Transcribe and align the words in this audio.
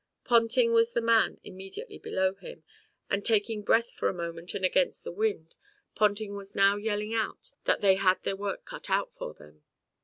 Ponting 0.23 0.73
was 0.73 0.93
the 0.93 0.99
man 0.99 1.39
immediately 1.43 1.99
below 1.99 2.33
him, 2.33 2.63
and 3.07 3.23
taking 3.23 3.61
breath 3.61 3.91
for 3.91 4.09
a 4.09 4.13
moment 4.15 4.55
and 4.55 4.65
against 4.65 5.03
the 5.03 5.11
wind, 5.11 5.53
Ponting 5.93 6.33
was 6.35 6.55
now 6.55 6.75
yelling 6.75 7.13
out 7.13 7.53
that 7.65 7.81
they 7.81 7.97
had 7.97 8.23
their 8.23 8.35
work 8.35 8.65
cut 8.65 8.89
out 8.89 9.13
for 9.13 9.35
them. 9.35 9.61